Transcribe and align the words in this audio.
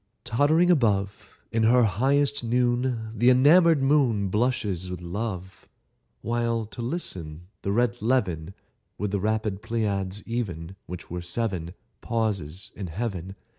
Tottering 0.23 0.71
above 0.71 1.29
In 1.51 1.61
her 1.61 1.83
highest 1.83 2.43
noon, 2.43 3.11
The 3.15 3.29
enomoured 3.29 3.83
moon 3.83 4.29
Blushes 4.29 4.89
with 4.89 4.99
love, 4.99 5.67
While, 6.21 6.65
to 6.65 6.81
listen, 6.81 7.49
the 7.61 7.71
red 7.71 8.01
levin 8.01 8.55
(With 8.97 9.11
the 9.11 9.19
rapid 9.19 9.61
Pleiads, 9.61 10.23
even, 10.25 10.75
Which 10.87 11.11
are 11.11 11.21
seven) 11.21 11.75
Pauses 12.01 12.71
in 12.75 12.87
Heaven. 12.87 13.35